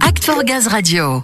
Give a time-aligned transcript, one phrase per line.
[0.00, 1.22] Act for Gaz Radio.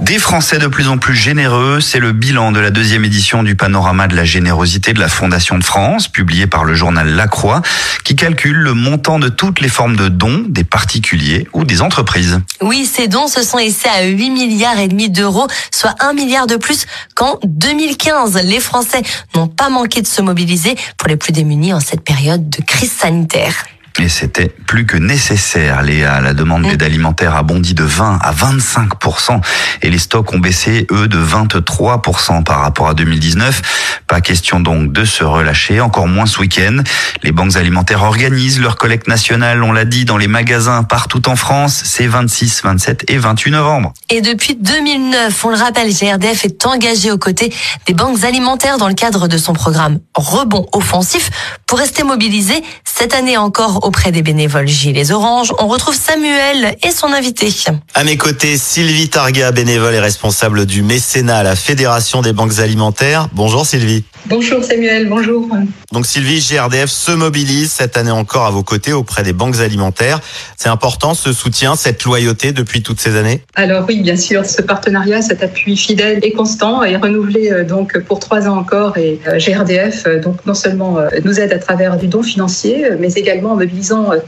[0.00, 3.56] Des Français de plus en plus généreux, c'est le bilan de la deuxième édition du
[3.56, 7.60] panorama de la générosité de la Fondation de France, publié par le journal La Croix,
[8.04, 12.40] qui calcule le montant de toutes les formes de dons des particuliers ou des entreprises.
[12.62, 16.46] Oui, ces dons se sont hissés à 8 milliards et demi d'euros, soit 1 milliard
[16.46, 18.40] de plus qu'en 2015.
[18.44, 19.02] Les Français
[19.34, 22.92] n'ont pas manqué de se mobiliser pour les plus démunis en cette période de crise
[22.92, 23.54] sanitaire.
[24.00, 26.20] Et c'était plus que nécessaire, Léa.
[26.20, 29.40] La demande d'aide alimentaire a bondi de 20 à 25%
[29.82, 34.02] et les stocks ont baissé, eux, de 23% par rapport à 2019.
[34.06, 36.78] Pas question donc de se relâcher, encore moins ce week-end.
[37.24, 41.34] Les banques alimentaires organisent leur collecte nationale, on l'a dit, dans les magasins partout en
[41.34, 41.82] France.
[41.84, 43.92] C'est 26, 27 et 28 novembre.
[44.10, 47.52] Et depuis 2009, on le rappelle, GRDF est engagé aux côtés
[47.86, 51.30] des banques alimentaires dans le cadre de son programme Rebond offensif
[51.66, 55.50] pour rester mobilisé cette année encore auprès des bénévoles Gilets Orange.
[55.58, 57.48] On retrouve Samuel et son invité.
[57.94, 62.58] À mes côtés, Sylvie Targa, bénévole et responsable du mécénat à la Fédération des banques
[62.58, 63.28] alimentaires.
[63.32, 64.04] Bonjour Sylvie.
[64.26, 65.48] Bonjour Samuel, bonjour.
[65.90, 70.20] Donc Sylvie, GRDF se mobilise cette année encore à vos côtés auprès des banques alimentaires.
[70.56, 73.42] C'est important ce soutien, cette loyauté depuis toutes ces années?
[73.54, 77.98] Alors oui, bien sûr, ce partenariat, cet appui fidèle et constant est renouvelé euh, donc
[78.00, 81.96] pour trois ans encore et euh, GRDF euh, donc non seulement nous aide à travers
[81.96, 83.77] du don financier, mais également en mobilisant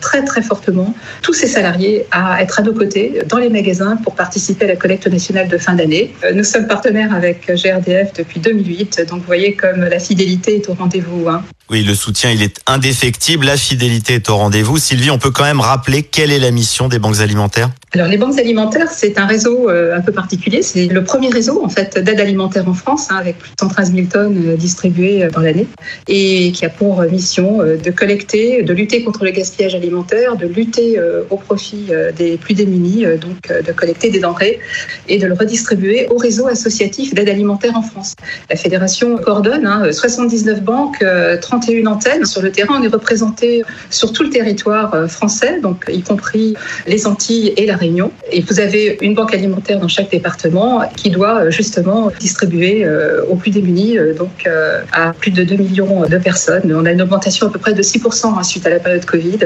[0.01, 4.15] très très fortement tous ses salariés à être à nos côtés dans les magasins pour
[4.15, 6.15] participer à la collecte nationale de fin d'année.
[6.35, 10.75] Nous sommes partenaires avec GRDF depuis 2008, donc vous voyez comme la fidélité est au
[10.75, 11.29] rendez-vous.
[11.29, 11.43] Hein.
[11.71, 13.47] Oui, le soutien, il est indéfectible.
[13.47, 14.79] La fidélité est au rendez-vous.
[14.79, 17.71] Sylvie, on peut quand même rappeler quelle est la mission des banques alimentaires?
[17.93, 20.63] Alors, les banques alimentaires, c'est un réseau euh, un peu particulier.
[20.63, 23.93] C'est le premier réseau, en fait, d'aide alimentaire en France, hein, avec plus de 113
[23.93, 25.67] 000 tonnes euh, distribuées euh, dans l'année,
[26.07, 31.01] et qui a pour mission de collecter, de lutter contre le gaspillage alimentaire, de lutter
[31.31, 34.61] au profit des plus démunis, donc de collecter des denrées
[35.09, 38.15] et de le redistribuer au réseau associatif d'aide alimentaire en France.
[38.49, 41.05] La fédération coordonne hein, 79 banques,
[41.41, 45.87] 30 une antenne Sur le terrain, on est représenté sur tout le territoire français, donc
[45.93, 46.55] y compris
[46.87, 51.45] les Antilles et la Et vous avez une banque alimentaire dans chaque département qui doit
[51.45, 54.49] euh, justement distribuer euh, aux plus démunis, donc
[54.93, 56.73] à plus de 2 millions de personnes.
[56.75, 59.39] On a une augmentation à peu près de 6% hein, suite à la période Covid,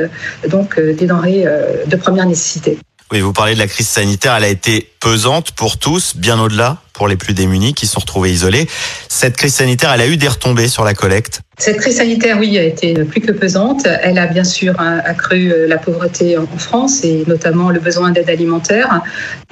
[0.48, 1.44] donc des denrées
[1.86, 2.78] de première nécessité.
[3.12, 6.78] Oui, vous parlez de la crise sanitaire, elle a été pesante pour tous, bien au-delà
[6.94, 8.66] pour les plus démunis qui sont retrouvés isolés.
[9.08, 12.58] Cette crise sanitaire, elle a eu des retombées sur la collecte cette crise sanitaire, oui,
[12.58, 13.86] a été plus que pesante.
[14.02, 18.28] Elle a bien sûr accru euh, la pauvreté en France et notamment le besoin d'aide
[18.28, 19.02] alimentaire.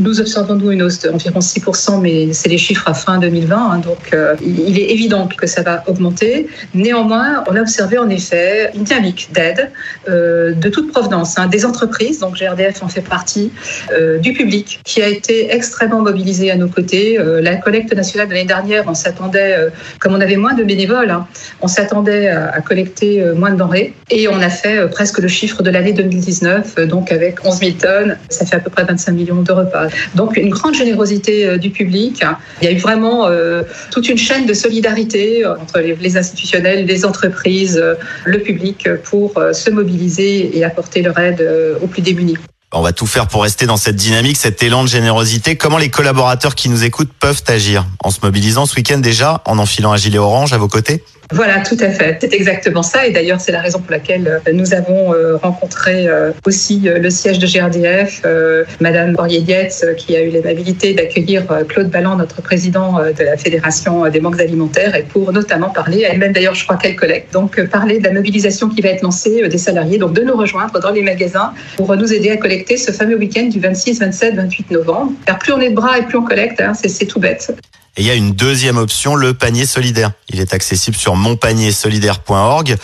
[0.00, 3.78] Nous observons nous une hausse d'environ 6%, mais c'est les chiffres à fin 2020, hein,
[3.78, 6.48] donc euh, il est évident que ça va augmenter.
[6.74, 9.70] Néanmoins, on a observé en effet une dynamique d'aide
[10.08, 13.52] euh, de toute provenance, hein, des entreprises, donc GRDF en fait partie,
[14.20, 17.18] du public, qui a été extrêmement mobilisé à nos côtés.
[17.40, 19.56] La collecte nationale de l'année dernière, on s'attendait,
[19.98, 21.26] comme on avait moins de bénévoles, hein,
[21.60, 23.94] on s'attendait à, collecter euh, moins de denrées.
[24.10, 27.58] Et on a fait euh, presque le chiffre de l'année 2019, euh, donc avec 11
[27.58, 29.88] 000 tonnes, ça fait à peu près 25 millions de repas.
[30.14, 32.24] Donc une grande générosité du public.
[32.60, 33.28] Il y a eu vraiment
[33.90, 37.82] toute une chaîne de solidarité entre les institutionnels, les entreprises,
[38.24, 41.46] le public pour se mobiliser et apporter leur aide
[41.80, 42.36] aux plus démunis.
[42.74, 45.56] On va tout faire pour rester dans cette dynamique, cet élan de générosité.
[45.56, 49.58] Comment les collaborateurs qui nous écoutent peuvent agir En se mobilisant ce week-end déjà, en
[49.58, 51.04] enfilant un gilet orange à vos côtés?
[51.30, 52.18] Voilà, tout à fait.
[52.20, 53.06] C'est exactement ça.
[53.06, 57.10] Et d'ailleurs, c'est la raison pour laquelle euh, nous avons euh, rencontré euh, aussi le
[57.10, 58.22] siège de GRDF,
[58.80, 64.20] Madame Borrier-Dietz, qui a eu l'amabilité d'accueillir Claude Balland, notre président de la Fédération des
[64.20, 68.04] banques alimentaires, et pour notamment parler, elle-même d'ailleurs, je crois qu'elle collecte, donc parler de
[68.04, 71.52] la mobilisation qui va être lancée des salariés, donc de nous rejoindre dans les magasins
[71.76, 75.12] pour nous aider à collecter ce fameux week-end du 26, 27, 28 novembre.
[75.26, 77.52] Car plus on est de bras et plus on collecte, hein, c'est tout bête.
[77.96, 80.12] Et il y a une deuxième option, le panier solidaire.
[80.30, 82.76] Il est accessible sur monpaniersolidaire.org.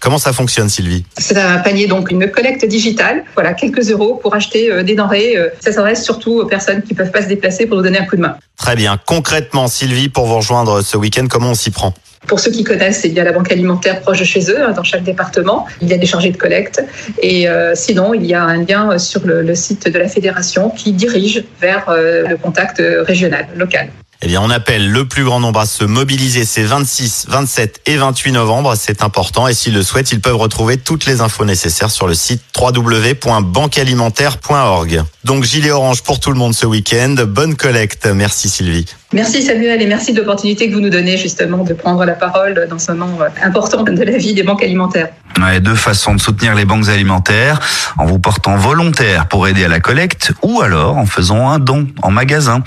[0.00, 1.04] Comment ça fonctionne, Sylvie?
[1.16, 3.24] C'est un panier, donc une collecte digitale.
[3.34, 5.36] Voilà, quelques euros pour acheter euh, des denrées.
[5.36, 7.98] Euh, ça s'adresse surtout aux personnes qui ne peuvent pas se déplacer pour nous donner
[7.98, 8.36] un coup de main.
[8.56, 8.98] Très bien.
[9.06, 11.94] Concrètement, Sylvie, pour vous rejoindre ce week-end, comment on s'y prend?
[12.26, 14.82] Pour ceux qui connaissent, c'est bien la banque alimentaire proche de chez eux, hein, dans
[14.82, 15.66] chaque département.
[15.80, 16.84] Il y a des chargés de collecte.
[17.22, 20.92] Et euh, sinon, il y a un lien sur le, site de la fédération qui
[20.92, 23.90] dirige vers le contact régional, local.
[24.22, 26.44] Eh bien, on appelle le plus grand nombre à se mobiliser.
[26.44, 28.74] C'est 26, 27 et 28 novembre.
[28.76, 29.46] C'est important.
[29.46, 35.02] Et s'ils le souhaitent, ils peuvent retrouver toutes les infos nécessaires sur le site www.banquealimentaire.org.
[35.24, 37.14] Donc, gilet orange pour tout le monde ce week-end.
[37.26, 38.06] Bonne collecte.
[38.06, 38.86] Merci Sylvie.
[39.12, 42.66] Merci Samuel et merci de l'opportunité que vous nous donnez justement de prendre la parole
[42.68, 45.10] dans ce moment important de la vie des banques alimentaires.
[45.38, 47.60] Ouais, deux façons de soutenir les banques alimentaires,
[47.98, 51.86] en vous portant volontaire pour aider à la collecte ou alors en faisant un don
[52.02, 52.62] en magasin.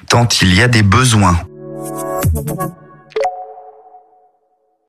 [0.10, 1.38] tant il y a des besoins.